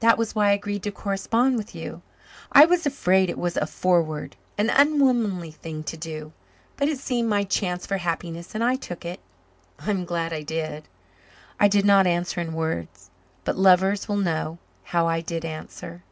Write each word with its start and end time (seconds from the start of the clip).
That 0.00 0.16
was 0.16 0.34
why 0.34 0.48
I 0.48 0.52
agreed 0.52 0.82
to 0.84 0.90
correspond 0.90 1.58
with 1.58 1.74
you. 1.74 2.00
I 2.50 2.64
was 2.64 2.86
afraid 2.86 3.28
it 3.28 3.36
was 3.36 3.54
a 3.58 3.66
forward 3.66 4.34
an 4.56 4.70
unwomanly 4.70 5.50
thing 5.50 5.82
to 5.82 5.96
do. 5.98 6.32
But 6.78 6.88
it 6.88 6.98
seemed 6.98 7.28
my 7.28 7.44
chance 7.44 7.84
for 7.84 7.98
happiness 7.98 8.54
and 8.54 8.64
I 8.64 8.76
took 8.76 9.04
it. 9.04 9.20
I 9.80 9.90
am 9.90 10.06
glad 10.06 10.32
I 10.32 10.40
did." 10.40 10.88
I 11.60 11.68
did 11.68 11.84
not 11.84 12.06
answer 12.06 12.40
in 12.40 12.54
words, 12.54 13.10
but 13.44 13.58
lovers 13.58 14.08
will 14.08 14.16
know 14.16 14.56
how 14.84 15.06
I 15.06 15.20
did 15.20 15.44
answer. 15.44 16.02